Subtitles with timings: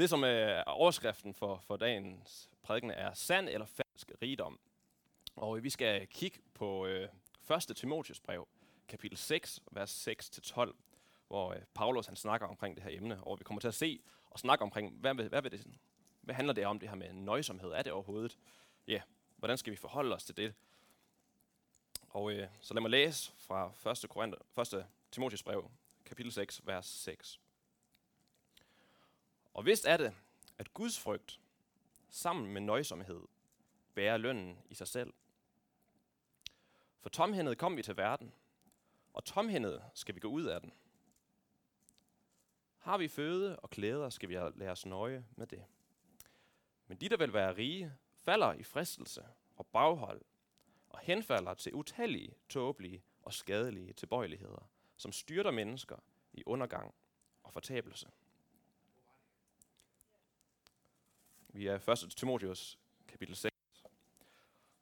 [0.00, 4.60] Det, som er overskriften for, for dagens prædiken, er sand eller falsk rigdom.
[5.36, 7.08] Og vi skal kigge på øh,
[7.70, 7.76] 1.
[7.76, 8.48] Timotius brev,
[8.88, 10.72] kapitel 6, vers 6-12,
[11.28, 14.00] hvor øh, Paulus han snakker omkring det her emne, og vi kommer til at se
[14.30, 15.66] og snakke omkring, hvad, hvad, hvad, det,
[16.20, 17.70] hvad handler det om, det her med nøjsomhed?
[17.70, 18.38] Er det overhovedet?
[18.86, 19.02] Ja,
[19.36, 20.54] hvordan skal vi forholde os til det?
[22.08, 24.10] Og øh, så lad mig læse fra 1.
[24.10, 24.38] Korinther,
[24.76, 24.86] 1.
[25.10, 25.70] Timotius brev,
[26.04, 27.40] kapitel 6, vers 6.
[29.54, 30.14] Og vist er det,
[30.58, 31.40] at Guds frygt
[32.08, 33.22] sammen med nøjsomhed
[33.94, 35.12] bærer lønnen i sig selv.
[37.00, 38.32] For tomhændet kom vi til verden,
[39.12, 40.72] og tomhændet skal vi gå ud af den.
[42.78, 45.64] Har vi føde og klæder, skal vi lade os nøje med det.
[46.86, 49.26] Men de, der vil være rige, falder i fristelse
[49.56, 50.22] og baghold,
[50.88, 55.96] og henfalder til utallige, tåbelige og skadelige tilbøjeligheder, som styrter mennesker
[56.32, 56.94] i undergang
[57.42, 58.08] og fortabelse.
[61.52, 62.10] Vi er 1.
[62.16, 62.78] Timotheus
[63.08, 63.54] kapitel 6,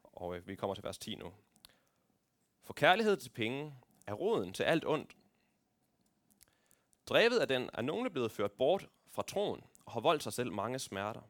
[0.03, 1.33] og øh, vi kommer til vers 10 nu.
[2.63, 3.75] For kærlighed til penge
[4.07, 5.17] er roden til alt ondt.
[7.07, 10.53] Drevet af den er nogle blevet ført bort fra troen og har voldt sig selv
[10.53, 11.23] mange smerter.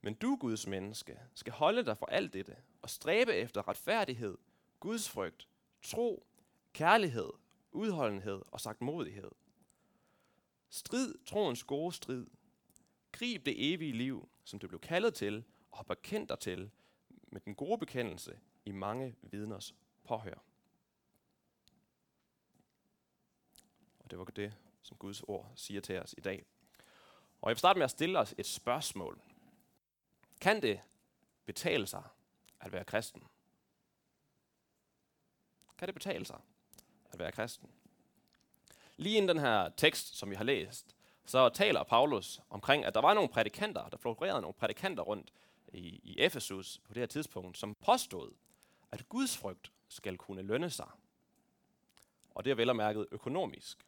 [0.00, 4.38] Men du, Guds menneske, skal holde dig for alt dette og stræbe efter retfærdighed,
[4.80, 5.48] Guds frygt,
[5.82, 6.26] tro,
[6.72, 7.30] kærlighed,
[7.72, 9.30] udholdenhed og sagtmodighed.
[10.70, 12.26] Strid troens gode strid.
[13.12, 16.70] Grib det evige liv, som du blev kaldet til og har bekendt dig til,
[17.22, 19.74] med den gode bekendelse i mange vidners
[20.04, 20.38] påhør.
[23.98, 26.44] Og det var det, som Guds ord siger til os i dag.
[27.40, 29.20] Og jeg vil starte med at stille os et spørgsmål.
[30.40, 30.80] Kan det
[31.44, 32.02] betale sig
[32.60, 33.22] at være kristen?
[35.78, 36.40] Kan det betale sig
[37.12, 37.70] at være kristen?
[38.96, 43.00] Lige inden den her tekst, som vi har læst, så taler Paulus omkring, at der
[43.00, 45.32] var nogle prædikanter, der florerede nogle prædikanter rundt
[45.72, 48.32] i, i Efesus på det her tidspunkt, som påstod,
[48.92, 50.88] at Guds frygt skal kunne lønne sig.
[52.34, 53.86] Og det er vel og mærket økonomisk.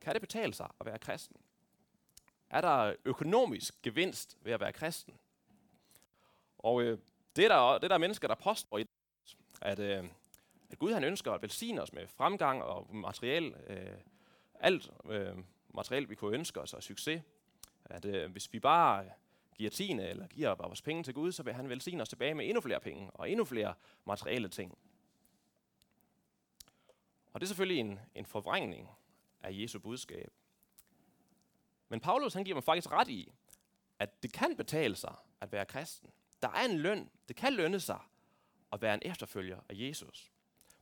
[0.00, 1.36] Kan det betale sig at være kristen?
[2.50, 5.18] Er der økonomisk gevinst ved at være kristen?
[6.58, 6.98] Og øh,
[7.36, 8.80] det, er der, det er der mennesker, der påstår,
[9.60, 10.04] at, øh,
[10.72, 13.98] at Gud han ønsker at velsigne os med fremgang og materiel, øh,
[14.54, 15.36] alt øh,
[15.74, 17.22] materiel, vi kunne ønske os, og succes.
[17.84, 19.10] At øh, hvis vi bare
[19.56, 22.46] giver tiende eller giver vores penge til Gud, så vil han velsigne os tilbage med
[22.46, 23.74] endnu flere penge og endnu flere
[24.04, 24.78] materielle ting.
[27.32, 28.88] Og det er selvfølgelig en, en forvrængning
[29.42, 30.32] af Jesu budskab.
[31.88, 33.32] Men Paulus han giver mig faktisk ret i,
[33.98, 36.10] at det kan betale sig at være kristen.
[36.42, 37.10] Der er en løn.
[37.28, 38.00] Det kan lønne sig
[38.72, 40.31] at være en efterfølger af Jesus.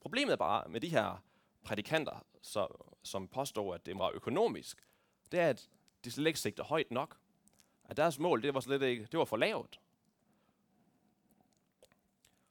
[0.00, 1.22] Problemet bare med de her
[1.64, 2.68] prædikanter, så,
[3.02, 4.86] som påstår, at det var økonomisk,
[5.32, 5.68] det er, at
[6.04, 7.16] de slet ikke sigter højt nok.
[7.84, 9.80] At deres mål, det var slet ikke, det var for lavt.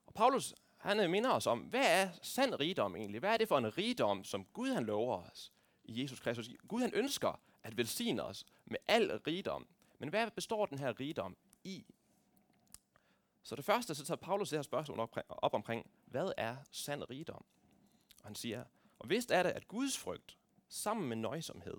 [0.06, 3.20] Og Paulus, han øh, minder os om, hvad er sand rigdom egentlig?
[3.20, 6.50] Hvad er det for en rigdom, som Gud han lover os i Jesus Kristus?
[6.68, 9.68] Gud han ønsker at velsigne os med al rigdom.
[10.00, 11.86] Men hvad består den her rigdom i?
[13.50, 17.10] Så det første, så tager Paulus det her spørgsmål op, op omkring, hvad er sand
[17.10, 17.46] rigdom?
[18.20, 18.66] Og han siger,
[19.00, 20.38] og vist er det, at Guds frygt
[20.68, 21.78] sammen med nøjsomhed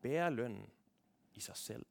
[0.00, 0.70] bærer lønnen
[1.34, 1.86] i sig selv.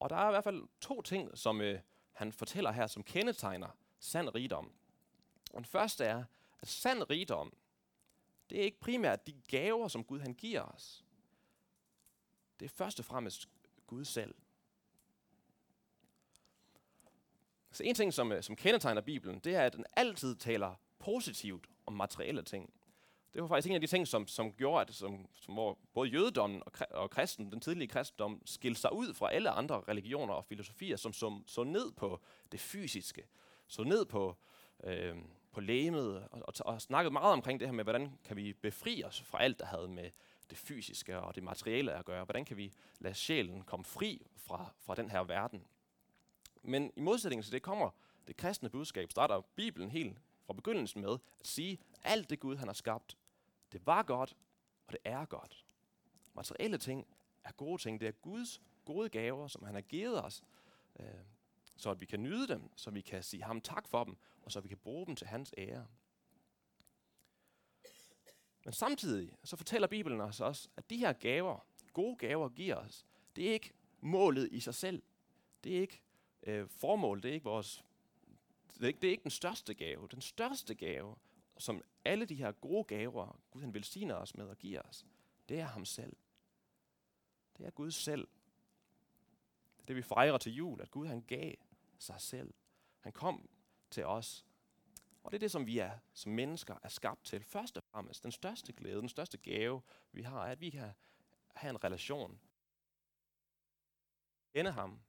[0.00, 1.80] Og der er i hvert fald to ting, som øh,
[2.12, 3.68] han fortæller her, som kendetegner
[3.98, 4.72] sand rigdom.
[5.52, 6.24] Og den første er,
[6.60, 7.52] at sand rigdom,
[8.50, 11.04] det er ikke primært de gaver, som Gud han giver os.
[12.60, 13.48] Det er først og fremmest
[13.86, 14.34] Gud selv.
[17.76, 21.66] Så en ting, som, øh, som kendetegner Bibelen, det er, at den altid taler positivt
[21.86, 22.72] om materielle ting.
[23.34, 26.08] Det var faktisk en af de ting, som, som gjorde, at som, som hvor både
[26.08, 30.44] jødedommen og, og kristen, den tidlige kristendom skilte sig ud fra alle andre religioner og
[30.44, 32.20] filosofier, som som så ned på
[32.52, 33.22] det fysiske,
[33.66, 34.36] så ned på,
[34.84, 35.16] øh,
[35.52, 39.04] på lægemet og, og, og snakkede meget omkring det her med, hvordan kan vi befri
[39.04, 40.10] os fra alt, der havde med
[40.50, 42.24] det fysiske og det materielle at gøre.
[42.24, 45.66] Hvordan kan vi lade sjælen komme fri fra, fra den her verden?
[46.66, 47.90] Men i modsætning til det kommer
[48.26, 52.56] det kristne budskab, starter Bibelen helt fra begyndelsen med at sige, at alt det Gud
[52.56, 53.16] han har skabt,
[53.72, 54.36] det var godt,
[54.86, 55.64] og det er godt.
[56.34, 57.06] Materielle ting
[57.44, 58.00] er gode ting.
[58.00, 60.42] Det er Guds gode gaver, som han har givet os,
[61.00, 61.06] øh,
[61.76, 64.52] så at vi kan nyde dem, så vi kan sige ham tak for dem, og
[64.52, 65.86] så vi kan bruge dem til hans ære.
[68.64, 73.06] Men samtidig så fortæller Bibelen os også, at de her gaver, gode gaver giver os,
[73.36, 75.02] det er ikke målet i sig selv.
[75.64, 76.02] Det er ikke
[76.46, 77.84] øh, formål, det er ikke vores
[78.74, 80.08] det er, ikke, det er ikke den største gave.
[80.10, 81.16] Den største gave,
[81.58, 85.06] som alle de her gode gaver, Gud han velsigner os med og giver os,
[85.48, 86.16] det er ham selv.
[87.58, 88.28] Det er Gud selv.
[89.76, 91.54] Det er det, vi fejrer til jul, at Gud han gav
[91.98, 92.54] sig selv.
[93.00, 93.48] Han kom
[93.90, 94.46] til os.
[95.24, 97.42] Og det er det, som vi er som mennesker er skabt til.
[97.44, 99.82] Først og fremmest, den største glæde, den største gave,
[100.12, 100.92] vi har, er, at vi kan
[101.54, 102.40] have en relation.
[104.54, 105.00] Kende ham.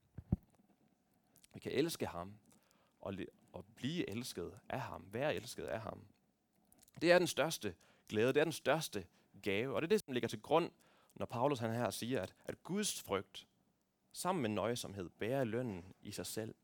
[1.58, 2.40] Vi kan elske ham.
[3.02, 3.14] Og,
[3.52, 5.06] og blive elsket af ham.
[5.12, 6.06] Være elsket af ham.
[7.02, 7.76] Det er den største
[8.08, 8.28] glæde.
[8.34, 9.08] Det er den største
[9.42, 9.76] gave.
[9.76, 10.72] Og det er det, som ligger til grund,
[11.16, 13.48] når Paulus han her siger, at, at Guds frygt
[14.14, 16.56] sammen med nøjsomhed bærer lønnen i sig selv.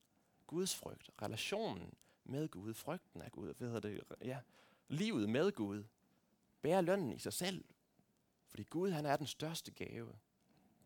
[0.47, 1.93] Guds frygt, relationen
[2.23, 4.39] med Gud, frygten af Gud, hvad hedder det, ja,
[4.87, 5.83] livet med Gud,
[6.61, 7.65] bærer lønnen i sig selv.
[8.47, 10.15] Fordi Gud, han er den største gave.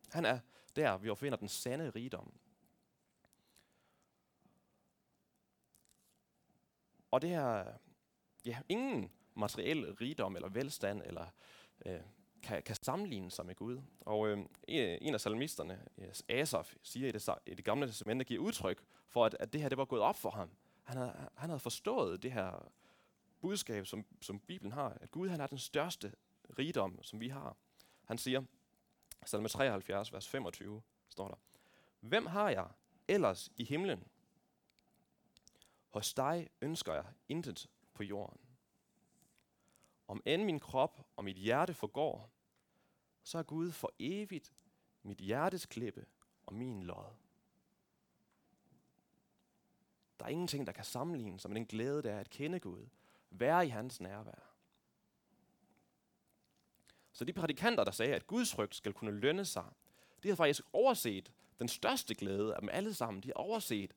[0.10, 0.40] Han er
[0.76, 2.34] der, vi finder den sande rigdom.
[7.12, 7.66] Og det her,
[8.46, 11.26] ja, ingen materiel rigdom eller velstand eller
[11.86, 12.00] øh,
[12.44, 13.82] kan, kan sammenligne sig med Gud.
[14.00, 14.38] Og øh,
[14.68, 19.26] en af salmisterne, øh, Asaf, siger i det, i det gamle testamente, giver udtryk for,
[19.26, 20.50] at, at det her det var gået op for ham.
[20.84, 22.72] Han havde, han havde forstået det her
[23.42, 26.14] budskab, som, som Bibelen har, at Gud han er den største
[26.60, 27.58] rigdom, som vi har.
[28.06, 28.44] Han siger,
[29.26, 31.36] salme 73, vers 25, står der,
[32.00, 32.68] Hvem har jeg
[33.08, 34.04] ellers i himlen?
[35.98, 38.40] Hos dig ønsker jeg intet på jorden.
[40.08, 42.30] Om end min krop og mit hjerte forgår,
[43.24, 44.54] så er Gud for evigt
[45.04, 46.06] mit hjertes klippe
[46.46, 47.14] og min lod.
[50.20, 52.88] Der er ingenting, der kan sammenlignes med den glæde, der er at kende Gud.
[53.30, 54.54] Være i hans nærvær.
[57.12, 59.72] Så de prædikanter, der sagde, at Guds frygt skal kunne lønne sig,
[60.24, 63.24] de har faktisk overset den største glæde af dem alle sammen.
[63.24, 63.94] De har overset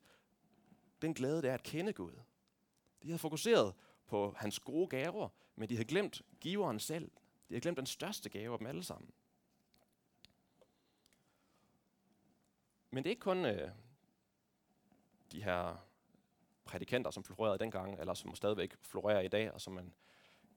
[1.01, 2.19] den glæde, det er at kende Gud.
[3.03, 3.73] De har fokuseret
[4.07, 7.11] på hans gode gaver, men de har glemt giveren selv.
[7.49, 9.11] De har glemt den største gave af dem alle sammen.
[12.91, 13.71] Men det er ikke kun øh,
[15.31, 15.85] de her
[16.65, 19.93] prædikanter, som florerede dengang, eller som stadigvæk florerer i dag, og som man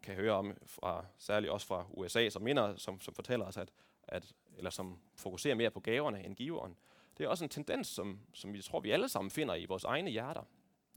[0.02, 3.72] kan høre om, fra, særligt også fra USA, som minder, som, som fortæller os, at,
[4.02, 6.76] at, eller som fokuserer mere på gaverne end giveren.
[7.18, 9.84] Det er også en tendens, som, som vi tror, vi alle sammen finder i vores
[9.84, 10.42] egne hjerter.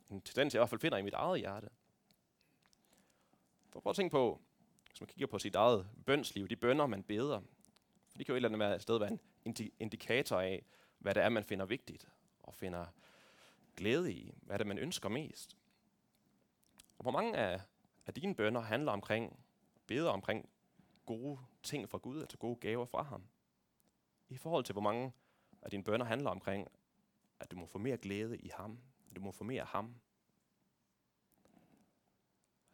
[0.09, 1.69] En tendens, jeg i hvert fald finder i mit eget hjerte.
[3.69, 4.41] For prøv at tænke på,
[4.89, 7.41] hvis man kigger på sit eget bønsliv, de bønder, man beder,
[8.17, 10.65] det kan jo et eller andet være, sted være en indikator af,
[10.99, 12.07] hvad det er, man finder vigtigt,
[12.43, 12.85] og finder
[13.75, 15.57] glæde i, hvad det er, man ønsker mest.
[16.97, 17.61] Og hvor mange af,
[18.05, 19.39] af dine bønder handler omkring,
[19.87, 20.49] beder omkring
[21.05, 23.23] gode ting fra Gud, altså gode gaver fra ham.
[24.29, 25.13] I forhold til, hvor mange
[25.61, 26.67] at dine bønder handler omkring,
[27.39, 29.95] at du må få mere glæde i ham, at du må få mere af ham.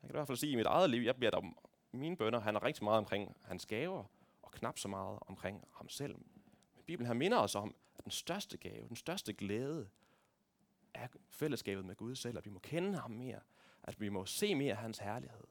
[0.01, 1.53] Jeg kan i hvert fald sige, at i mit eget liv, jeg bliver der,
[1.91, 4.03] mine bønder handler rigtig meget omkring hans gaver,
[4.41, 6.15] og knap så meget omkring ham selv.
[6.75, 9.89] Men Bibelen her minder os om, at den største gave, den største glæde,
[10.93, 13.39] er fællesskabet med Gud selv, at vi må kende ham mere,
[13.83, 15.43] at vi må se mere af hans herlighed.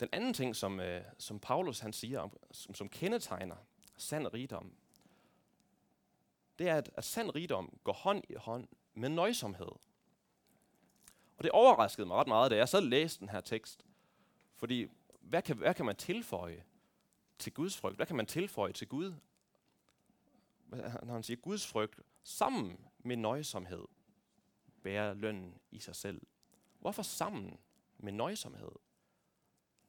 [0.00, 3.56] Den anden ting, som, øh, som Paulus han siger, om, som, som kendetegner
[3.96, 4.74] sand rigdom,
[6.58, 9.72] det er, at, at sand rigdom går hånd i hånd med nøjsomhed.
[11.36, 13.84] Og det overraskede mig ret meget, da jeg så læste den her tekst.
[14.56, 14.86] Fordi,
[15.20, 16.64] hvad kan, hvad kan man tilføje
[17.38, 17.96] til Guds frygt?
[17.96, 19.14] Hvad kan man tilføje til Gud?
[21.02, 23.84] Når han siger Guds frygt, sammen med nøjsomhed,
[24.82, 26.20] bærer lønnen i sig selv.
[26.80, 27.58] Hvorfor sammen
[27.98, 28.72] med nøjsomhed?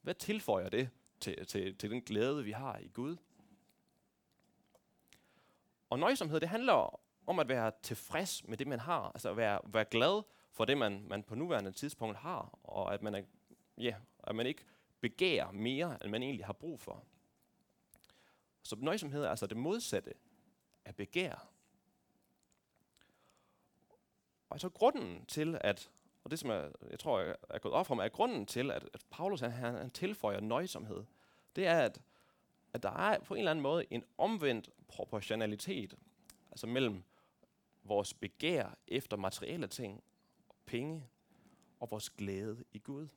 [0.06, 3.18] Hvad tilføjer det til, til, til den glæde, vi har i Gud?
[5.90, 9.12] Og nøjsomhed, det handler om at være tilfreds med det, man har.
[9.12, 13.02] Altså at være, være glad for det, man, man på nuværende tidspunkt har, og at
[13.02, 13.24] man, er,
[13.78, 14.64] ja, at man ikke
[15.00, 17.04] begærer mere, end man egentlig har brug for.
[18.64, 20.14] Så nøjsomhed er altså det modsatte
[20.86, 21.50] af begær.
[24.50, 25.92] Og så grunden til, at,
[26.26, 28.72] og det som jeg, jeg tror jeg er gået op for mig, er grunden til,
[28.72, 31.04] at, at Paulus han, han tilføjer nøjsomhed,
[31.56, 32.02] det er, at,
[32.74, 35.96] at der er på en eller anden måde en omvendt proportionalitet,
[36.52, 37.04] altså mellem
[37.84, 40.04] vores begær efter materielle ting,
[40.66, 41.08] penge,
[41.80, 43.08] og vores glæde i Gud.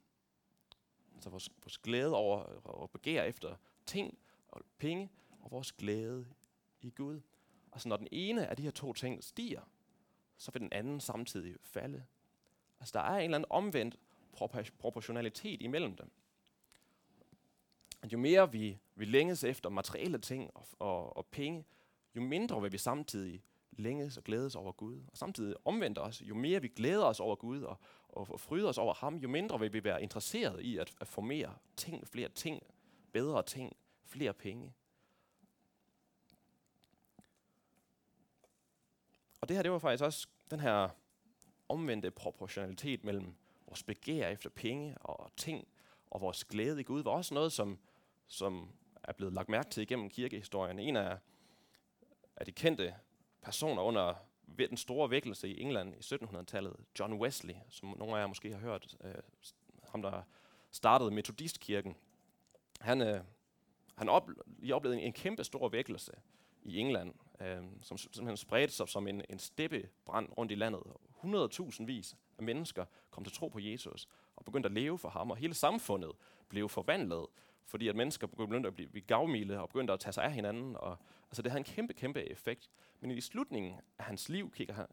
[1.14, 5.10] Altså vores, vores glæde over at begære efter ting og penge,
[5.40, 6.26] og vores glæde
[6.80, 7.20] i Gud.
[7.72, 9.62] Altså når den ene af de her to ting stiger,
[10.36, 12.04] så vil den anden samtidig falde.
[12.80, 13.96] Altså der er en eller anden omvendt
[14.78, 16.10] proportionalitet imellem dem.
[18.12, 21.64] Jo mere vi, vi længes efter materielle ting og, og, og penge,
[22.16, 23.42] jo mindre vil vi samtidig
[23.72, 25.02] længes og glædes over Gud.
[25.10, 27.76] Og samtidig omvendt os, jo mere vi glæder os over Gud og,
[28.08, 31.20] og, og os over ham, jo mindre vil vi være interesseret i at, at få
[31.20, 32.62] mere ting, flere ting,
[33.12, 34.72] bedre ting, flere penge.
[39.40, 40.88] Og det her, det var faktisk også den her
[41.68, 43.34] omvendte proportionalitet mellem
[43.66, 45.68] vores begær efter penge og ting,
[46.10, 47.78] og vores glæde i Gud, var også noget, som,
[48.26, 48.68] som
[49.02, 50.78] er blevet lagt mærke til igennem kirkehistorien.
[50.78, 51.18] En af,
[52.36, 52.94] af de kendte
[53.42, 54.14] personer under
[54.58, 58.58] den store vækkelse i England i 1700-tallet, John Wesley, som nogle af jer måske har
[58.58, 59.14] hørt, øh,
[59.84, 60.22] ham der
[60.70, 61.96] startede Metodistkirken.
[62.80, 63.20] Han, øh,
[63.94, 64.08] han
[64.62, 66.12] i oplevede en, en kæmpe stor vækkelse
[66.62, 70.82] i England, øh, som simpelthen spredte sig som en, en steppebrand rundt i landet.
[71.24, 75.30] 100.000 vis af mennesker kom til tro på Jesus og begyndte at leve for ham,
[75.30, 76.12] og hele samfundet
[76.48, 77.26] blev forvandlet,
[77.64, 80.76] fordi at mennesker begyndte at blive gavmilde og begyndte at tage sig af hinanden.
[80.76, 80.98] Og,
[81.28, 82.70] altså det havde en kæmpe, kæmpe effekt.
[83.00, 84.86] Men i slutningen af hans liv kigger han,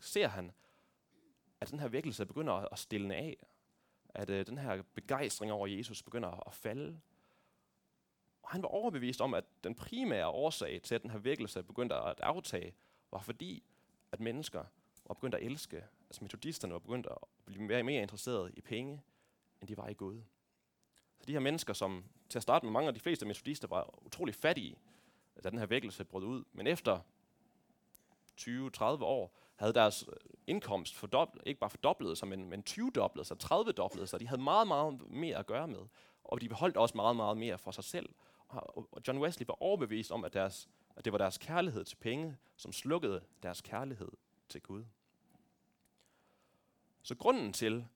[0.00, 0.52] ser han,
[1.60, 3.46] at den her virkelse begynder at stille af.
[4.14, 7.00] At øh, den her begejstring over Jesus begynder at falde.
[8.42, 11.94] Og han var overbevist om, at den primære årsag til, at den her virkelse begyndte
[11.94, 12.74] at aftage,
[13.10, 13.62] var fordi,
[14.12, 14.64] at mennesker
[15.06, 18.60] var begyndt at elske, altså metodisterne var begyndt at blive mere og mere interesserede i
[18.60, 19.02] penge,
[19.60, 20.22] end de var i Gud.
[21.20, 24.04] Så de her mennesker, som til at starte med mange af de fleste metodister var
[24.06, 24.76] utrolig fattige,
[25.44, 27.00] da den her vækkelse brød ud, men efter
[28.40, 30.14] 20-30 år havde deres øh,
[30.46, 34.20] indkomst fordoblet, ikke bare fordoblet sig, men, men 20-doblet sig, 30-doblet sig.
[34.20, 35.86] De havde meget, meget mere at gøre med,
[36.24, 38.08] og de beholdt også meget, meget mere for sig selv.
[38.48, 42.36] Og John Wesley var overbevist om, at, deres, at det var deres kærlighed til penge,
[42.56, 44.10] som slukkede deres kærlighed
[44.50, 44.84] til Gud.
[47.02, 47.86] Så grunden til,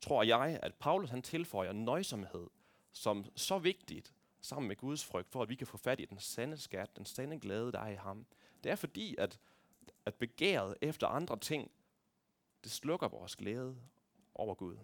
[0.00, 2.46] tror jeg, at Paulus han tilføjer nøjsomhed
[2.92, 6.18] som så vigtigt sammen med Guds frygt, for at vi kan få fat i den
[6.18, 8.26] sande skat, den sande glæde, der er i ham.
[8.64, 9.40] Det er fordi, at,
[10.06, 11.70] at begæret efter andre ting,
[12.64, 13.76] det slukker vores glæde
[14.34, 14.78] over Gud.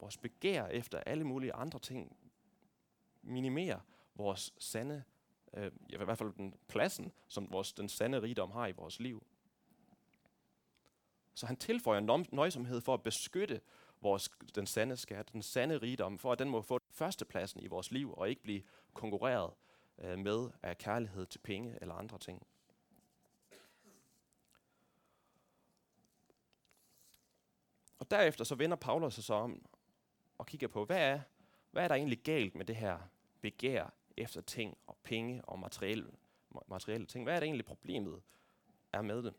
[0.00, 2.16] Vores begær efter alle mulige andre ting
[3.22, 3.80] minimerer
[4.14, 5.04] vores sande,
[5.54, 9.26] øh, i hvert fald den pladsen, som vores, den sande rigdom har i vores liv.
[11.34, 13.60] Så han tilføjer nøjsomhed for at beskytte
[14.00, 17.90] vores, den sande skat, den sande rigdom, for at den må få førstepladsen i vores
[17.90, 18.62] liv, og ikke blive
[18.94, 19.52] konkurreret
[19.98, 22.46] øh, med af kærlighed til penge eller andre ting.
[27.98, 29.66] Og derefter så vender Paulus sig så om
[30.38, 31.20] og kigger på, hvad er,
[31.70, 32.98] hvad er der egentlig galt med det her
[33.40, 36.10] begær efter ting og penge og materielle,
[36.66, 37.24] materielle ting?
[37.24, 38.22] Hvad er det egentlig problemet
[38.92, 39.34] er med det?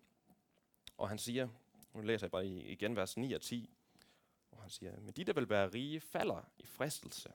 [0.98, 1.48] Og han siger,
[1.94, 3.70] nu læser jeg bare igen vers 9 og 10,
[4.50, 7.34] hvor han siger, men de, der vil være rige, falder i fristelse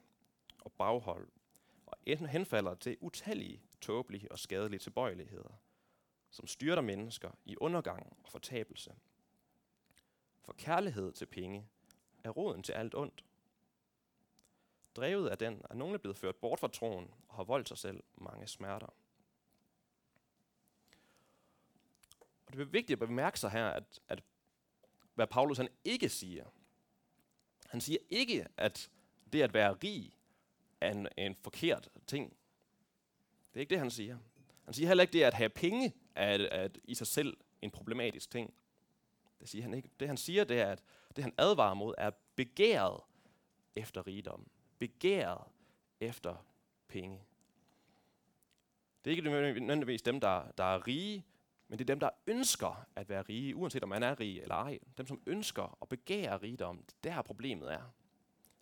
[0.61, 1.29] og baghold,
[1.87, 5.61] og henfalder til utallige, tåbelige og skadelige tilbøjeligheder,
[6.31, 8.95] som styrter mennesker i undergang og fortabelse.
[10.45, 11.69] For kærlighed til penge
[12.25, 13.25] er roden til alt ondt.
[14.97, 18.03] Drevet af den er nogle blevet ført bort fra troen og har voldt sig selv
[18.15, 18.87] mange smerter.
[22.47, 24.23] Og det er vigtigt at bemærke sig her, at, at
[25.17, 26.45] hvad Paulus han ikke siger.
[27.69, 28.91] Han siger ikke, at
[29.33, 30.13] det at være rig
[30.81, 32.37] er en, en forkert ting.
[33.53, 34.19] Det er ikke det, han siger.
[34.65, 38.31] Han siger heller ikke, det at have penge er, er i sig selv en problematisk
[38.31, 38.55] ting.
[39.41, 39.91] Det siger han ikke.
[40.01, 40.83] Det han siger, det er, at
[41.17, 43.01] det han advarer mod, er begæret
[43.77, 44.51] efter rigdom.
[44.79, 45.45] Begæret
[46.01, 46.47] efter
[46.89, 47.21] penge.
[49.05, 51.25] Det er ikke nødvendigvis dem, der, der er rige,
[51.69, 54.55] men det er dem, der ønsker at være rige, uanset om man er rig eller
[54.55, 54.79] ej.
[54.99, 57.95] Dem, som ønsker og begærer rigdom, det er der problemet er.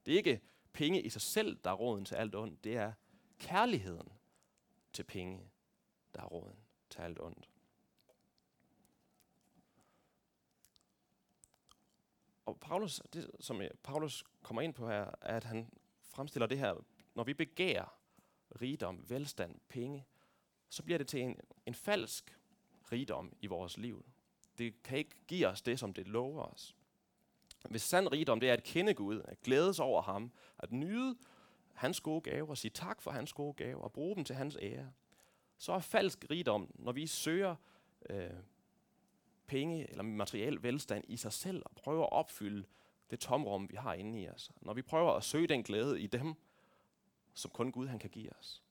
[0.06, 0.40] Det er ikke
[0.72, 2.64] penge i sig selv, der er råden til alt ondt.
[2.64, 2.92] Det er
[3.38, 4.12] kærligheden
[4.92, 5.50] til penge,
[6.14, 6.56] der er råden
[6.90, 7.48] til alt ondt.
[12.46, 15.70] Og Paulus, det, som øh, Paulus kommer ind på her, er, at han
[16.00, 16.84] fremstiller det her,
[17.14, 17.98] når vi begærer
[18.60, 20.04] rigdom, velstand, penge,
[20.68, 22.38] så bliver det til en, en falsk
[22.92, 24.04] rigdom i vores liv.
[24.58, 26.76] Det kan ikke give os det, som det lover os.
[27.70, 31.16] Hvis sand rigdom, det er at kende Gud, at glædes over ham, at nyde
[31.72, 34.56] hans gode gaver, og sige tak for hans gode gaver, og bruge dem til hans
[34.60, 34.92] ære,
[35.58, 37.56] så er falsk rigdom, når vi søger
[38.10, 38.30] øh,
[39.46, 42.64] penge eller materiel velstand i sig selv, og prøver at opfylde
[43.10, 44.50] det tomrum, vi har inde i os.
[44.60, 46.34] Når vi prøver at søge den glæde i dem,
[47.34, 48.62] som kun Gud han kan give os.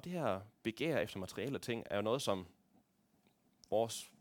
[0.00, 2.46] Og det her begær efter materielle ting er jo noget, som
[3.70, 4.12] vores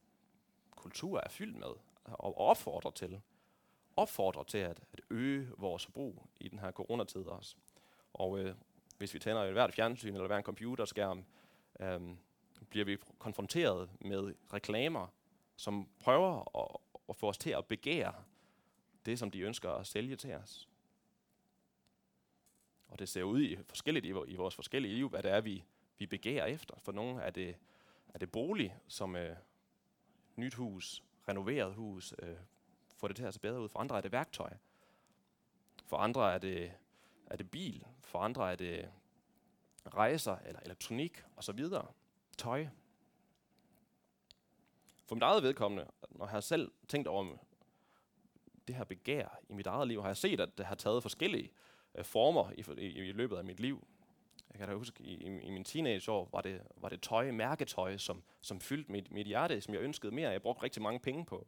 [0.72, 1.68] kultur er fyldt med
[2.04, 3.22] og opfordrer til.
[3.96, 7.56] Opfordrer til at, at øge vores forbrug i den her coronatid også.
[8.14, 8.56] Og øh,
[8.98, 11.26] hvis vi tænder et hvert fjernsyn eller hver en computerskærm,
[11.80, 12.02] øh,
[12.70, 15.08] bliver vi konfronteret med reklamer,
[15.56, 16.78] som prøver at,
[17.10, 18.14] at få os til at begære
[19.06, 20.69] det, som de ønsker at sælge til os.
[22.90, 25.64] Og det ser ud i forskelligt i, i vores forskellige liv, hvad det er, vi,
[25.98, 26.76] vi begærer efter.
[26.80, 27.56] For nogle er det,
[28.14, 29.36] er det bolig, som øh,
[30.36, 32.36] nyt hus, renoveret hus, øh,
[32.96, 33.70] får det til at se bedre ud.
[33.70, 34.54] For andre er det værktøj.
[35.86, 36.74] For andre er det,
[37.26, 37.86] er det bil.
[38.02, 38.90] For andre er det
[39.94, 41.66] rejser eller elektronik osv.
[42.38, 42.68] Tøj.
[45.06, 47.38] For mit eget vedkommende, når jeg har selv tænkt over
[48.68, 51.52] det her begær i mit eget liv, har jeg set, at det har taget forskellige
[51.96, 53.88] øh, former i, i, i løbet af mit liv.
[54.50, 57.98] Jeg kan da huske, i, i, i min teenageår var det, var det tøj, mærketøj,
[57.98, 60.30] som, som fyldte mit, mit hjerte, som jeg ønskede mere.
[60.30, 61.48] Jeg brugte rigtig mange penge på.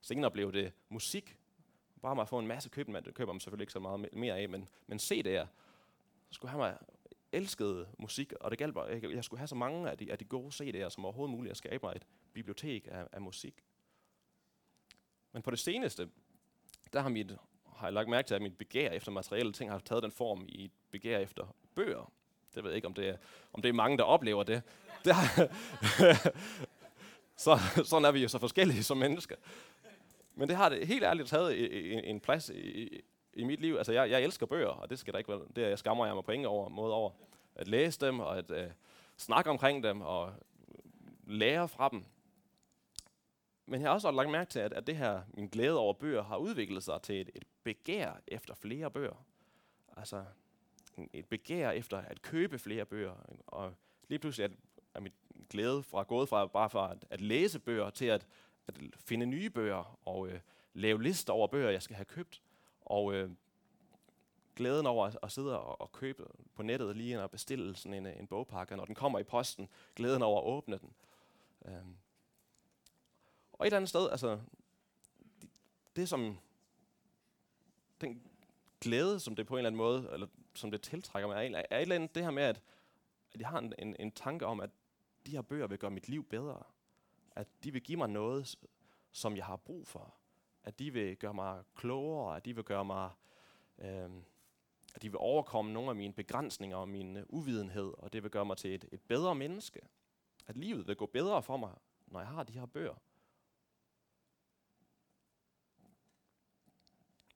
[0.00, 1.36] Senere blev det musik.
[2.02, 4.38] Bare at få en masse køb, man, det køber man selvfølgelig ikke så meget mere
[4.38, 5.46] af, men, men se der,
[6.28, 6.78] så skulle have mig
[7.32, 10.24] elskede musik, og det galt jeg, jeg skulle have så mange af de, af de
[10.24, 13.64] gode CD'er som overhovedet muligt at skabe mig et bibliotek af, af musik.
[15.32, 16.10] Men på det seneste,
[16.92, 17.32] der har, mit,
[17.84, 20.44] har jeg lagt mærke til, at mit begær efter materielle ting har taget den form
[20.48, 22.12] i et begær efter bøger.
[22.54, 23.16] Det ved jeg ikke, om det er,
[23.52, 24.62] om det er mange, der oplever det.
[25.04, 25.48] det har,
[27.44, 29.36] så, sådan er vi jo så forskellige som mennesker.
[30.34, 33.00] Men det har det helt ærligt taget en, en plads i,
[33.34, 33.76] i mit liv.
[33.76, 35.40] Altså, jeg, jeg elsker bøger, og det skal der ikke være.
[35.56, 37.10] Det jeg skammer jeg mig på ingen over, måde over.
[37.54, 38.70] At læse dem, og at øh,
[39.16, 40.32] snakke omkring dem, og
[41.26, 42.04] lære fra dem.
[43.66, 46.22] Men jeg har også lagt mærke til, at, at det her, min glæde over bøger,
[46.22, 49.24] har udviklet sig til et, et begær efter flere bøger.
[49.96, 50.24] Altså,
[51.12, 53.14] et begær efter at købe flere bøger.
[53.46, 53.74] Og
[54.08, 54.56] lige pludselig er,
[54.94, 55.12] er mit
[55.50, 58.26] glæde fra gået fra bare fra at, at læse bøger til at,
[58.68, 60.40] at finde nye bøger og øh,
[60.74, 62.42] lave lister over bøger, jeg skal have købt.
[62.80, 63.30] Og øh,
[64.56, 68.06] glæden over at, at sidde og, og købe på nettet lige og bestille sådan en,
[68.06, 69.68] øh, en bogpakke, når den kommer i posten.
[69.96, 70.92] Glæden over at åbne den.
[71.66, 71.84] Øh.
[73.52, 74.40] Og et eller andet sted, altså,
[75.42, 75.50] det,
[75.96, 76.38] det som
[78.00, 78.22] den
[78.80, 81.78] glæde, som det på en eller anden måde, eller som det tiltrækker mig, er, er
[81.78, 82.60] et eller andet det her med, at,
[83.32, 84.70] at jeg har en, en, en tanke om, at
[85.26, 86.62] de her bøger vil gøre mit liv bedre.
[87.36, 88.56] At de vil give mig noget,
[89.12, 90.14] som jeg har brug for.
[90.64, 93.10] At de vil gøre mig klogere, at de vil gøre mig,
[93.78, 94.10] øh,
[94.94, 98.30] at de vil overkomme nogle af mine begrænsninger og min øh, uvidenhed, og det vil
[98.30, 99.80] gøre mig til et, et bedre menneske.
[100.46, 101.72] At livet vil gå bedre for mig,
[102.06, 102.94] når jeg har de her bøger.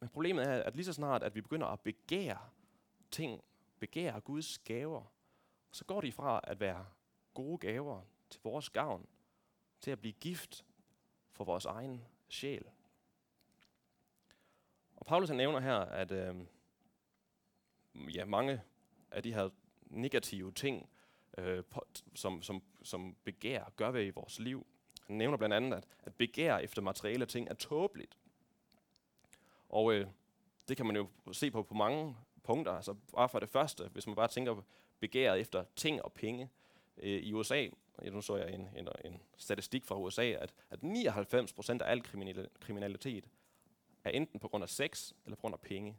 [0.01, 2.39] Men problemet er, at lige så snart, at vi begynder at begære
[3.11, 3.43] ting,
[3.79, 5.13] begære Guds gaver,
[5.73, 6.87] så går de fra at være
[7.35, 9.09] gode gaver til vores gavn,
[9.81, 10.65] til at blive gift
[11.33, 12.65] for vores egen sjæl.
[14.97, 16.37] Og Paulus han nævner her, at øh,
[18.15, 18.63] ja, mange
[19.11, 19.51] af de her
[19.87, 20.89] negative ting,
[21.39, 24.67] øh, på, som, som, som begær gør ved i vores liv.
[25.07, 28.19] Han nævner blandt andet, at, at begær efter materielle ting er tåbeligt.
[29.69, 30.07] Og øh,
[30.69, 32.73] det kan man jo se på på mange punkter.
[32.73, 34.63] Altså bare for det første, hvis man bare tænker
[35.01, 36.51] begæret efter ting og penge.
[36.97, 37.67] Øh, I USA,
[38.03, 42.03] ja, nu så jeg en, en, en statistik fra USA, at, at 99% af al
[42.61, 43.29] kriminalitet
[44.05, 45.97] er enten på grund af sex eller på grund af penge.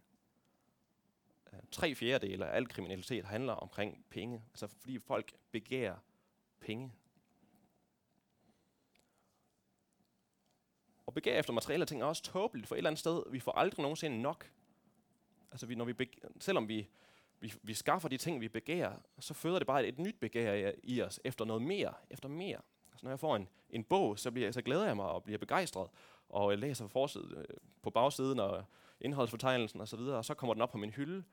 [1.53, 4.43] Øh, tre fjerdedele af al kriminalitet handler omkring penge.
[4.49, 5.95] Altså fordi folk begærer
[6.59, 6.91] penge.
[11.09, 13.51] Og begær efter materielle ting er også tåbeligt, for et eller andet sted, vi får
[13.51, 14.51] aldrig nogensinde nok.
[15.51, 16.87] Altså vi, når vi begærer, selvom vi,
[17.39, 20.71] vi, vi skaffer de ting, vi begærer, så føder det bare et, et nyt begær
[20.83, 22.61] i, os efter noget mere, efter mere.
[22.91, 25.37] Altså når jeg får en, en bog, så, bliver, så glæder jeg mig og bliver
[25.37, 25.89] begejstret,
[26.29, 28.65] og jeg læser forside, øh, på bagsiden og
[29.01, 31.23] indholdsfortegnelsen osv., og, og så kommer den op på min hylde.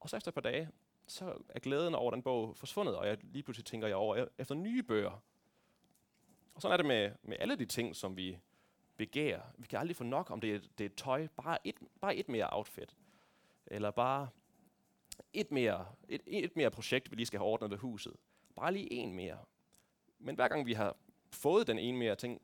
[0.00, 0.68] Og så efter et par dage,
[1.06, 4.54] så er glæden over den bog forsvundet, og jeg lige pludselig tænker jeg over efter
[4.54, 5.22] nye bøger.
[6.54, 8.38] Og sådan er det med, med alle de ting, som vi
[8.96, 9.40] begær.
[9.58, 12.28] Vi kan aldrig få nok, om det er, det er tøj, bare et, bare et
[12.28, 12.96] mere outfit.
[13.66, 14.28] Eller bare
[15.32, 18.16] et mere, et, et mere projekt, vi lige skal have ordnet ved huset.
[18.56, 19.38] Bare lige en mere.
[20.18, 20.96] Men hver gang vi har
[21.30, 22.40] fået den ene mere ting,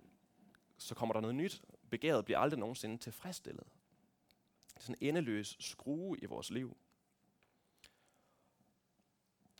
[0.78, 1.62] så kommer der noget nyt.
[1.90, 3.66] Begæret bliver aldrig nogensinde tilfredsstillet.
[4.68, 6.76] Det er sådan en endeløs skrue i vores liv.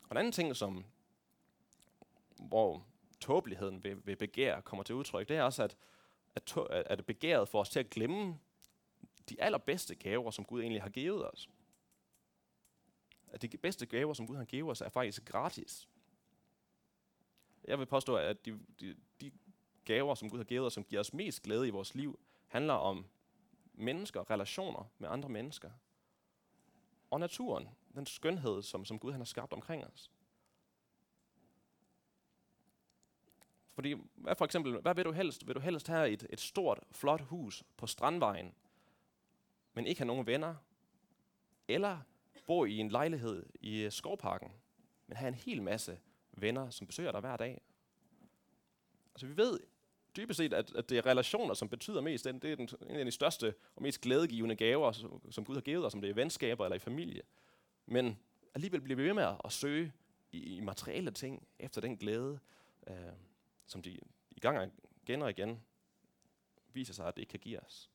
[0.03, 0.85] Og en anden ting, som,
[2.39, 2.85] hvor
[3.19, 5.77] tåbeligheden ved, ved begær kommer til udtryk, det er også, at,
[6.35, 8.39] at, at begæret for os til at glemme
[9.29, 11.49] de allerbedste gaver, som Gud egentlig har givet os.
[13.27, 15.89] At de bedste gaver, som Gud har givet os, er faktisk gratis.
[17.63, 19.31] Jeg vil påstå, at de, de, de
[19.85, 22.73] gaver, som Gud har givet os, som giver os mest glæde i vores liv, handler
[22.73, 23.05] om
[23.73, 25.71] mennesker, relationer med andre mennesker.
[27.11, 30.11] Og naturen, den skønhed, som, som Gud han har skabt omkring os.
[33.73, 35.47] Fordi, hvad for eksempel, hvad vil du helst?
[35.47, 38.53] Vil du helst have et, et stort, flot hus på Strandvejen,
[39.73, 40.55] men ikke have nogen venner?
[41.67, 41.99] Eller
[42.47, 44.51] bo i en lejlighed i Skovparken,
[45.07, 45.99] men have en hel masse
[46.31, 47.61] venner, som besøger dig hver dag?
[49.15, 49.59] Altså vi ved
[50.15, 52.25] dybest set, at, at det er relationer, som betyder mest.
[52.25, 55.61] Det er den, en af de største og mest glædegivende gaver, som, som Gud har
[55.61, 57.21] givet os, om det er venskaber eller i familie.
[57.85, 58.19] Men
[58.53, 59.93] alligevel bliver vi ved med at søge
[60.31, 62.39] i, i materielle ting efter den glæde,
[62.87, 62.95] øh,
[63.65, 63.99] som de
[64.31, 65.63] i gang igen og igen
[66.73, 67.91] viser sig, at det ikke kan give os.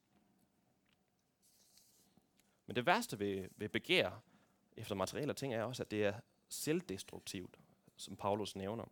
[2.66, 4.22] Men det værste ved, ved begær
[4.76, 7.58] efter materielle ting er også, at det er selvdestruktivt,
[7.96, 8.84] som Paulus nævner.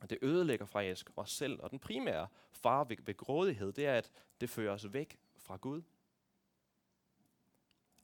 [0.00, 1.60] Og det ødelægger faktisk os selv.
[1.62, 5.56] Og den primære fare ved, ved grådighed, det er, at det fører os væk fra
[5.56, 5.82] Gud.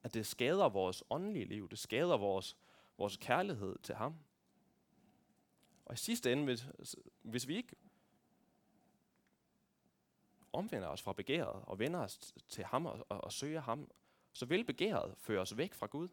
[0.02, 1.68] At det skader vores åndelige liv.
[1.68, 2.56] Det skader vores,
[2.98, 4.14] vores kærlighed til ham.
[5.84, 6.66] Og i sidste ende, hvis,
[7.22, 7.76] hvis vi ikke
[10.52, 13.90] omvender os fra begæret og vender os til ham og, og, og søger ham,
[14.32, 16.08] så vil begæret føre os væk fra Gud.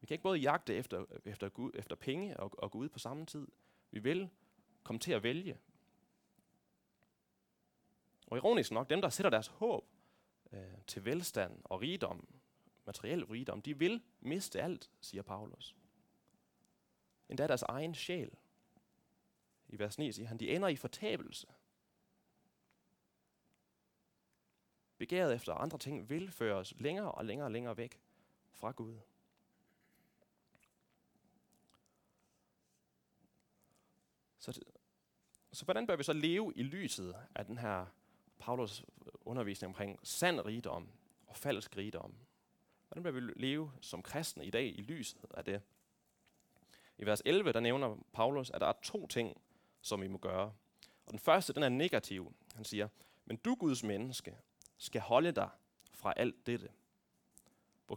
[0.00, 3.26] Vi kan ikke både jagte efter, efter, Gud, efter penge og, og Gud på samme
[3.26, 3.48] tid.
[3.90, 4.30] Vi vil
[4.82, 5.58] komme til at vælge.
[8.26, 9.84] Og ironisk nok, dem der sætter deres håb
[10.52, 12.28] øh, til velstand og rigdom,
[12.86, 15.76] materiel rigdom, de vil miste alt, siger Paulus.
[17.30, 18.30] Endda deres egen sjæl.
[19.68, 21.46] I vers 9 siger han, de ender i fortabelse.
[24.98, 28.00] Begæret efter andre ting vil føre os længere og længere og længere væk
[28.52, 28.98] fra Gud.
[34.38, 34.60] Så,
[35.52, 37.86] så hvordan bør vi så leve i lyset af den her
[38.38, 38.84] Paulus
[39.20, 40.88] undervisning omkring sand rigdom
[41.26, 42.14] og falsk rigdom?
[42.88, 45.62] Hvordan bør vi leve som kristne i dag i lyset af det?
[47.00, 49.40] I vers 11, der nævner Paulus, at der er to ting,
[49.80, 50.52] som vi må gøre.
[51.06, 52.34] Og den første, den er negativ.
[52.54, 52.88] Han siger,
[53.24, 54.36] men du Guds menneske
[54.78, 55.48] skal holde dig
[55.92, 56.68] fra alt dette.
[57.90, 57.96] Øh,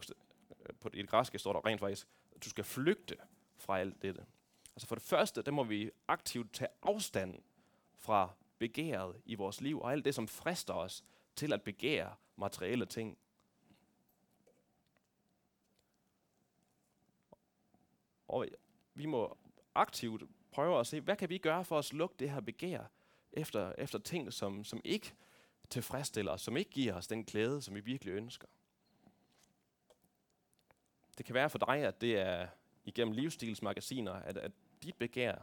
[0.80, 3.16] på det græske står der rent faktisk, at du skal flygte
[3.56, 4.26] fra alt dette.
[4.74, 7.42] Altså for det første, der må vi aktivt tage afstand
[7.94, 11.04] fra begæret i vores liv, og alt det, som frister os
[11.36, 13.18] til at begære materielle ting.
[18.28, 18.46] Og
[18.94, 19.38] vi må
[19.74, 22.84] aktivt prøve at se, hvad kan vi gøre for at slukke det her begær
[23.32, 25.14] efter, efter ting, som, som ikke
[25.70, 28.48] tilfredsstiller os, som ikke giver os den glæde, som vi virkelig ønsker.
[31.18, 32.48] Det kan være for dig, at det er
[32.84, 34.52] igennem livsstilsmagasiner, at, at
[34.82, 35.34] dit begær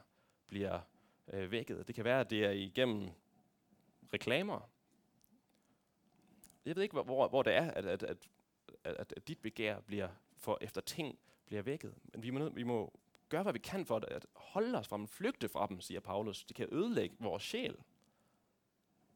[0.48, 0.80] bliver
[1.28, 1.88] øh, vækket.
[1.88, 3.10] Det kan være, at det er igennem
[4.14, 4.70] reklamer.
[6.66, 8.18] Jeg ved ikke, hvor, hvor det er, at, at, at,
[8.84, 11.96] at, at dit begær bliver for efter ting bliver vækket.
[12.04, 12.94] Men vi må, vi må
[13.32, 16.44] gøre, hvad vi kan for at holde os fra dem, flygte fra dem, siger Paulus.
[16.44, 17.78] Det kan ødelægge vores sjæl.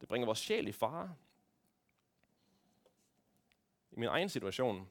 [0.01, 1.15] Det bringer vores sjæl i fare.
[3.91, 4.89] I min egen situation,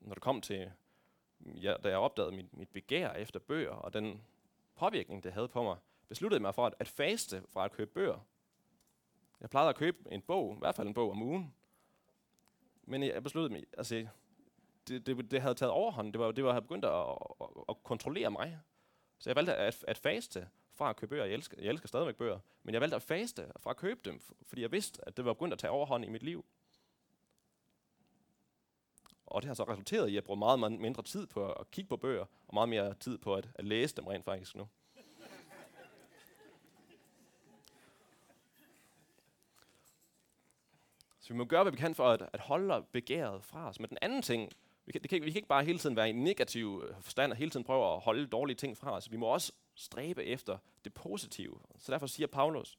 [0.00, 0.72] når det kom til,
[1.40, 4.22] ja, da jeg opdagede mit, mit begær efter bøger, og den
[4.74, 5.76] påvirkning, det havde på mig,
[6.08, 8.18] besluttede jeg mig for at, at faste fra at købe bøger.
[9.40, 11.54] Jeg plejede at købe en bog, i hvert fald en bog om ugen.
[12.82, 14.08] Men jeg besluttede mig, altså,
[14.88, 16.12] det, det, det havde taget overhånd.
[16.12, 16.92] Det var, det var begyndt at,
[17.40, 18.58] at, at kontrollere mig.
[19.18, 21.24] Så jeg valgte at, at faste fra at købe bøger.
[21.24, 22.38] Jeg elsker, jeg elsker stadigvæk bøger.
[22.62, 25.32] Men jeg valgte at faste fra at købe dem, fordi jeg vidste, at det var
[25.32, 26.44] begyndt at tage overhånd i mit liv.
[29.26, 31.70] Og det har så resulteret i, at jeg bruger meget, meget mindre tid på at
[31.70, 34.68] kigge på bøger, og meget mere tid på at, at læse dem rent faktisk nu.
[41.20, 43.80] Så vi må gøre, hvad vi kan for at, at holde begæret fra os.
[43.80, 44.52] Men den anden ting,
[44.86, 47.32] vi kan, det kan, vi kan ikke bare hele tiden være i negativ øh, forstand
[47.32, 49.12] og hele tiden prøve at holde dårlige ting fra os.
[49.12, 51.58] Vi må også stræbe efter det positive.
[51.78, 52.78] Så derfor siger Paulus,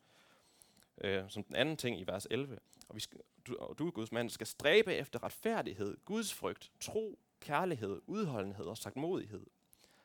[1.02, 4.12] øh, som den anden ting i vers 11, og, vi skal, du, og du, Guds
[4.12, 9.46] mand, skal stræbe efter retfærdighed, Guds frygt, tro, kærlighed, udholdenhed og sagtmodighed.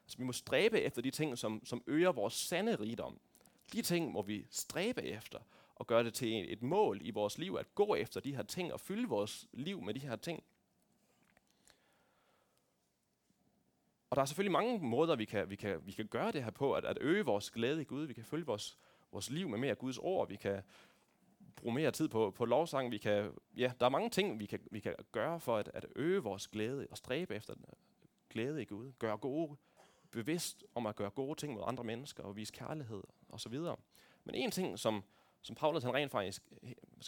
[0.04, 3.20] Altså vi må stræbe efter de ting, som, som øger vores sande rigdom.
[3.72, 5.38] De ting må vi stræbe efter
[5.74, 8.72] og gøre det til et mål i vores liv, at gå efter de her ting
[8.72, 10.42] og fylde vores liv med de her ting.
[14.10, 16.50] Og der er selvfølgelig mange måder, vi kan, vi kan, vi kan gøre det her
[16.50, 18.06] på, at, at øge vores glæde i Gud.
[18.06, 18.78] Vi kan følge vores,
[19.12, 20.28] vores liv med mere Guds ord.
[20.28, 20.62] Vi kan
[21.56, 22.90] bruge mere tid på, på lovsang.
[22.90, 25.86] Vi kan, ja, der er mange ting, vi kan, vi kan gøre for at, at
[25.96, 27.64] øge vores glæde og stræbe efter den
[28.30, 28.92] glæde i Gud.
[28.98, 29.56] Gøre gode,
[30.10, 33.54] bevidst om at gøre gode ting mod andre mennesker og vise kærlighed osv.
[34.24, 35.04] Men en ting, som,
[35.42, 36.42] som Paulus han rent faktisk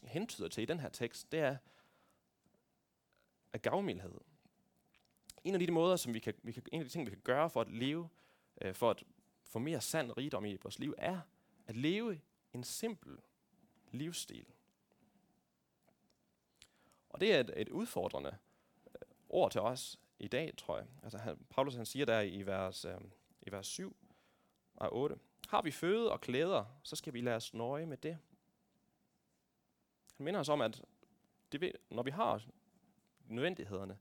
[0.04, 1.56] hentyder til i den her tekst, det er
[3.52, 4.20] at gavmildhed
[5.44, 7.20] en af de måder, som vi kan, vi kan, en af de ting, vi kan
[7.24, 8.08] gøre for at leve,
[8.60, 9.04] øh, for at
[9.44, 11.20] få mere sand rigdom i vores liv, er
[11.66, 12.20] At leve
[12.52, 13.18] en simpel
[13.90, 14.46] livsstil.
[17.08, 18.36] Og det er et, et udfordrende
[18.86, 20.86] øh, ord til os i dag, tror jeg.
[21.02, 22.94] Altså, han, Paulus han siger der i vers, øh,
[23.42, 23.96] i vers 7
[24.74, 25.16] og 8,
[25.48, 28.18] har vi føde og klæder, så skal vi lade os nøje med det.
[30.16, 30.82] Han minder os om, at
[31.52, 32.42] det, når vi har
[33.28, 33.98] nødvendighederne,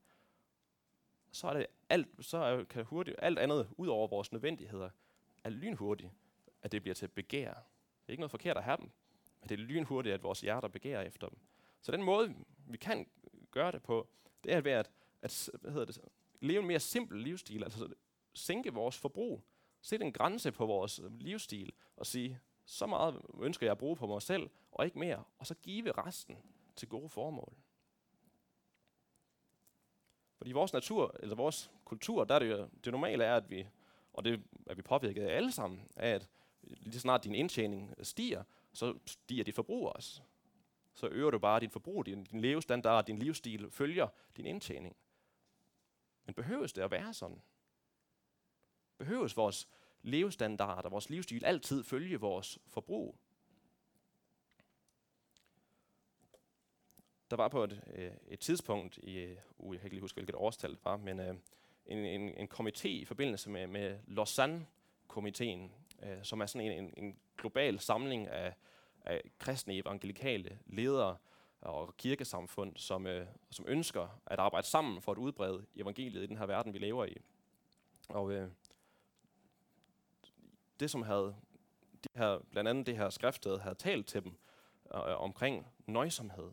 [1.32, 4.90] så er det alt, så er, kan hurtigt, alt andet ud over vores nødvendigheder
[5.44, 6.12] er lynhurtigt,
[6.62, 7.50] at det bliver til begær.
[7.50, 8.90] Det er ikke noget forkert at have dem,
[9.42, 11.38] men det er lynhurtigt, at vores hjerter begærer efter dem.
[11.82, 12.36] Så den måde,
[12.68, 13.08] vi kan
[13.52, 14.08] gøre det på,
[14.44, 14.92] det er ved at,
[15.22, 16.00] at hvad hedder det,
[16.40, 17.94] leve en mere simpel livsstil, altså
[18.34, 19.44] sænke vores forbrug,
[19.82, 24.08] sætte en grænse på vores livsstil og sige, så meget ønsker jeg at bruge på
[24.08, 26.38] mig selv, og ikke mere, og så give resten
[26.76, 27.54] til gode formål.
[30.42, 33.68] Fordi vores natur, eller vores kultur, der er det jo, det normale er, at vi,
[34.14, 36.30] og det er vi påvirket af alle sammen, af at
[36.64, 40.22] lige snart din indtjening stiger, så stiger dit forbrug også.
[40.94, 44.96] Så øger du bare dit forbrug, din, din levestandard, din livsstil følger din indtjening.
[46.26, 47.42] Men behøves det at være sådan?
[48.98, 49.68] Behøves vores
[50.02, 53.16] levestandard og vores livsstil altid følge vores forbrug?
[57.32, 60.36] Der var på et, øh, et tidspunkt i, uh, jeg kan ikke lige huske, hvilket
[60.36, 61.26] årstal det var, men uh,
[61.86, 66.94] en, en, en komité i forbindelse med, med Lausanne-komiteen, uh, som er sådan en, en,
[66.98, 68.54] en global samling af,
[69.02, 71.18] af kristne evangelikale ledere
[71.62, 76.38] og kirkesamfund, som, uh, som ønsker at arbejde sammen for at udbrede evangeliet i den
[76.38, 77.18] her verden, vi lever i.
[78.10, 78.44] Og uh,
[80.80, 81.36] det, som havde
[82.04, 84.32] de her, blandt andet det her skriftsted havde talt til dem
[84.86, 86.52] uh, omkring nøjsomhed,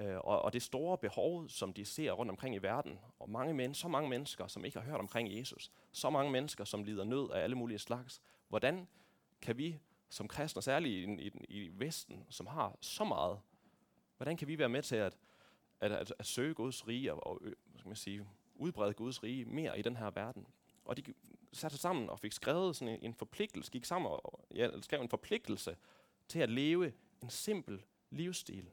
[0.00, 3.54] øh, og, og det store behov, som de ser rundt omkring i verden, og mange
[3.54, 7.04] men, så mange mennesker, som ikke har hørt omkring Jesus, så mange mennesker, som lider
[7.04, 8.22] nød af alle mulige slags.
[8.48, 8.88] Hvordan
[9.42, 13.40] kan vi som kristne, særligt i, i, i Vesten, som har så meget,
[14.16, 15.16] hvordan kan vi være med til at,
[15.80, 19.44] at, at, at søge Guds rige og, og øh, skal man sige, udbrede Guds rige
[19.44, 20.46] mere i den her verden?
[20.84, 21.02] Og de
[21.52, 25.00] satte sig sammen og fik skrevet sådan en, en forpligtelse, gik sammen og ja, skrev
[25.00, 25.76] en forpligtelse
[26.28, 28.70] til at leve en simpel livsstil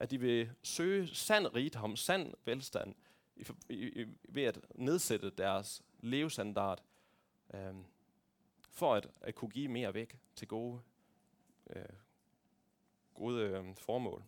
[0.00, 2.94] at de vil søge sand rigdom, sand velstand,
[3.36, 6.82] i, i, i, ved at nedsætte deres levestandard,
[7.54, 7.74] øh,
[8.70, 10.80] for at, at kunne give mere væk til gode,
[11.70, 11.84] øh,
[13.14, 14.24] gode øh, formål.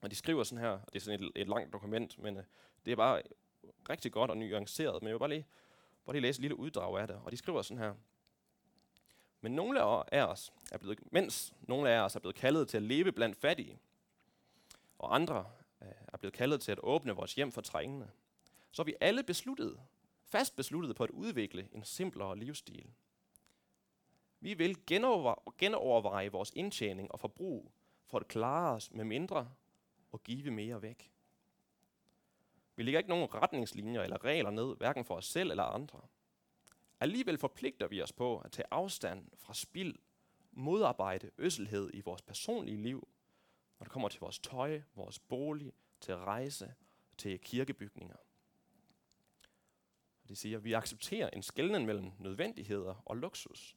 [0.00, 2.44] Og de skriver sådan her, og det er sådan et, et langt dokument, men øh,
[2.84, 3.22] det er bare
[3.90, 5.46] rigtig godt og nuanceret, men jeg vil bare lige,
[6.04, 7.16] bare lige læse et lille uddrag af det.
[7.24, 7.94] Og de skriver sådan her,
[9.40, 9.80] men nogle
[10.14, 13.36] af os er blevet, mens nogle af os er blevet kaldet til at leve blandt
[13.36, 13.78] fattige,
[14.98, 15.46] og andre
[15.82, 18.10] øh, er blevet kaldet til at åbne vores hjem for trængende,
[18.70, 19.80] så er vi alle besluttet,
[20.24, 22.90] fast besluttet på at udvikle en simplere livsstil.
[24.40, 24.86] Vi vil
[25.56, 27.72] genoverveje vores indtjening og forbrug
[28.06, 29.50] for at klare os med mindre
[30.12, 31.10] og give mere væk.
[32.76, 36.00] Vi lægger ikke nogen retningslinjer eller regler ned, hverken for os selv eller andre.
[37.00, 39.94] Alligevel forpligter vi os på at tage afstand fra spild,
[40.52, 43.08] modarbejde øsselhed i vores personlige liv
[43.78, 46.74] når det kommer til vores tøj, vores bolig, til rejse,
[47.18, 48.16] til kirkebygninger.
[50.28, 53.76] Det siger, at vi accepterer en skældning mellem nødvendigheder og luksus,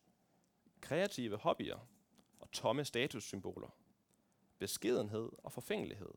[0.82, 1.88] kreative hobbyer
[2.40, 3.76] og tomme statussymboler,
[4.60, 6.14] beskedenhed og forfængelighed,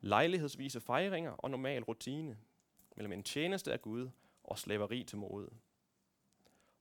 [0.00, 2.38] lejlighedsvise fejringer og normal rutine
[2.96, 4.10] mellem en tjeneste af Gud
[4.44, 5.50] og slaveri til mode.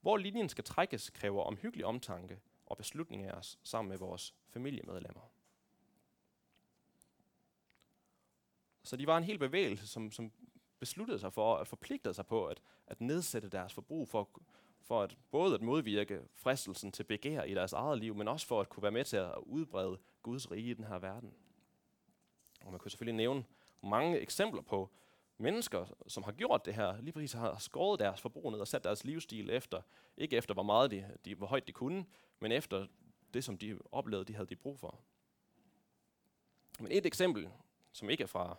[0.01, 5.32] Hvor linjen skal trækkes, kræver omhyggelig omtanke og beslutning af os sammen med vores familiemedlemmer.
[8.83, 10.31] Så de var en hel bevægelse, som, som
[10.79, 14.29] besluttede sig for at forpligte sig på at, at nedsætte deres forbrug for,
[14.81, 18.61] for at både at modvirke fristelsen til begær i deres eget liv, men også for
[18.61, 21.33] at kunne være med til at udbrede Guds rige i den her verden.
[22.65, 23.45] Og man kunne selvfølgelig nævne
[23.81, 24.89] mange eksempler på
[25.37, 28.83] mennesker, som har gjort det her, lige præcis har skåret deres forbrug ned og sat
[28.83, 29.81] deres livsstil efter,
[30.17, 32.05] ikke efter hvor meget de, de, hvor højt de kunne,
[32.39, 32.87] men efter
[33.33, 34.99] det, som de oplevede, de havde de brug for.
[36.79, 37.49] Men et eksempel,
[37.91, 38.57] som ikke er fra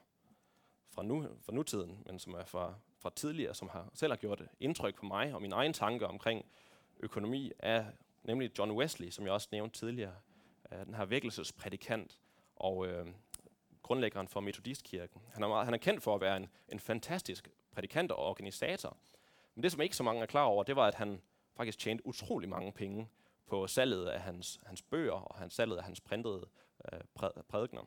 [0.94, 4.42] fra, nu, fra nutiden, men som er fra, fra tidligere, som har selv har gjort
[4.60, 6.44] indtryk på mig og min egen tanker omkring
[7.00, 7.84] økonomi, er
[8.22, 10.14] nemlig John Wesley, som jeg også nævnte tidligere,
[10.72, 12.18] øh, den her vækkelsesprædikant
[12.56, 13.06] og øh,
[13.82, 15.22] grundlæggeren for Metodistkirken.
[15.32, 18.96] Han er, meget, han er kendt for at være en, en fantastisk prædikant og organisator.
[19.54, 21.20] Men det, som ikke så mange er klar over, det var, at han
[21.56, 23.08] faktisk tjente utrolig mange penge
[23.46, 26.46] på salget af hans, hans bøger og hans salget af hans printede
[26.92, 27.00] øh,
[27.48, 27.82] prædikner.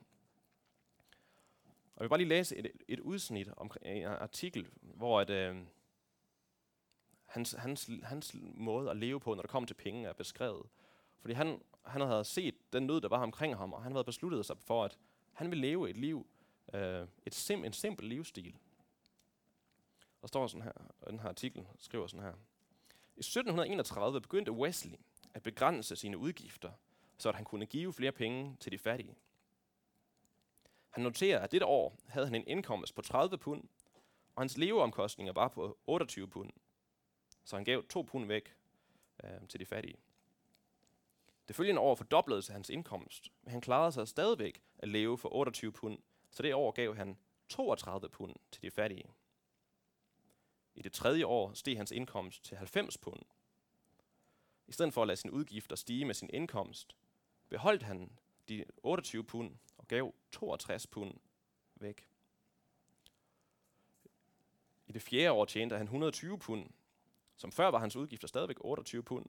[1.97, 5.55] Og jeg vil bare lige læse et, et udsnit om en artikel, hvor at, øh,
[7.25, 10.65] hans, hans, hans måde at leve på, når det kom til penge, er beskrevet.
[11.19, 14.45] Fordi han, han havde set den nød, der var omkring ham, og han havde besluttet
[14.45, 14.97] sig for, at
[15.33, 16.27] han ville leve et liv,
[16.73, 18.55] øh, et sim, en simpel livsstil.
[20.21, 22.33] Der står sådan her, og den her artikel skriver sådan her.
[23.15, 24.97] I 1731 begyndte Wesley
[25.33, 26.71] at begrænse sine udgifter,
[27.17, 29.15] så at han kunne give flere penge til de fattige.
[30.89, 33.63] Han noterer, at dette år havde han en indkomst på 30 pund,
[34.35, 36.51] og hans leveomkostninger var på 28 pund.
[37.43, 38.55] Så han gav 2 pund væk
[39.23, 39.97] øh, til de fattige.
[41.47, 45.71] Det følgende år fordobledes hans indkomst, men han klarede sig stadigvæk at leve for 28
[45.71, 45.99] pund,
[46.31, 47.17] så det år gav han
[47.49, 49.09] 32 pund til de fattige.
[50.75, 53.19] I det tredje år steg hans indkomst til 90 pund.
[54.67, 56.95] I stedet for at lade sine udgifter stige med sin indkomst,
[57.49, 58.11] beholdt han
[58.49, 59.55] de 28 pund
[59.87, 61.13] og gav 62 pund
[61.75, 62.07] væk.
[64.87, 66.69] I det fjerde år tjente han 120 pund.
[67.35, 69.25] Som før var hans udgifter stadigvæk 28 pund.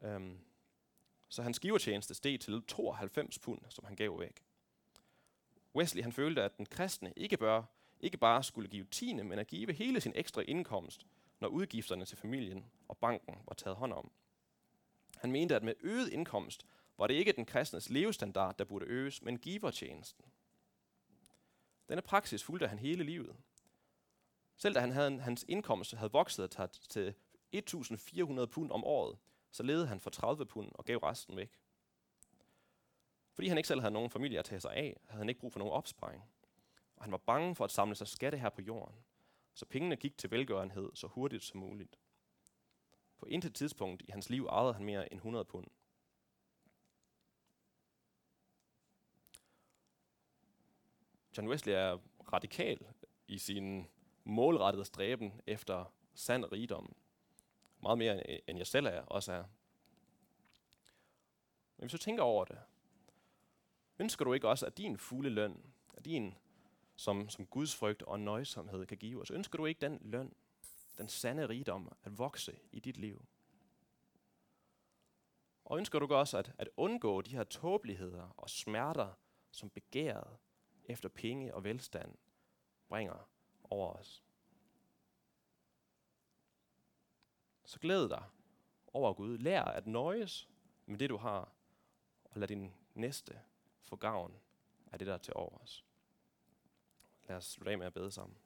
[0.00, 0.40] Um,
[1.28, 4.44] så hans givertjeneste steg til 92 pund, som han gav væk.
[5.74, 7.62] Wesley han følte, at den kristne ikke, bør,
[8.00, 11.06] ikke bare skulle give tiende, men at give hele sin ekstra indkomst,
[11.40, 14.10] når udgifterne til familien og banken var taget hånd om.
[15.16, 16.66] Han mente, at med øget indkomst
[17.02, 20.24] var det ikke den kristnes levestandard, der burde øges, men givertjenesten.
[21.88, 23.36] Denne praksis fulgte han hele livet.
[24.56, 27.14] Selv da han havde, hans indkomst havde vokset til
[27.56, 29.18] 1.400 pund om året,
[29.50, 31.60] så levede han for 30 pund og gav resten væk.
[33.32, 35.52] Fordi han ikke selv havde nogen familie at tage sig af, havde han ikke brug
[35.52, 36.22] for nogen opsparing.
[36.96, 38.96] Og han var bange for at samle sig skatte her på jorden,
[39.54, 41.98] så pengene gik til velgørenhed så hurtigt som muligt.
[43.18, 45.66] På intet tidspunkt i hans liv ejede han mere end 100 pund.
[51.36, 51.98] John Wesley er
[52.32, 52.86] radikal
[53.28, 53.86] i sin
[54.24, 56.94] målrettede stræben efter sand rigdom.
[57.82, 59.44] Meget mere end jeg selv er, også er.
[61.76, 62.58] Men hvis du tænker over det,
[63.98, 66.34] ønsker du ikke også, at din fulde løn, at din
[66.96, 70.34] som, som Guds frygt og nøjsomhed kan give os, ønsker du ikke den løn,
[70.98, 73.24] den sande rigdom, at vokse i dit liv?
[75.64, 79.12] Og ønsker du også at, at undgå de her tåbeligheder og smerter,
[79.50, 80.36] som begæret
[80.92, 82.14] efter penge og velstand
[82.88, 83.28] bringer
[83.64, 84.22] over os?
[87.64, 88.24] Så glæd dig
[88.86, 89.38] over Gud.
[89.38, 90.48] Lær at nøjes
[90.86, 91.52] med det, du har,
[92.24, 93.40] og lad din næste
[93.82, 94.36] få gavn
[94.92, 95.84] af det, der er til overs.
[97.28, 98.38] Lad os slutte af med at bede sammen.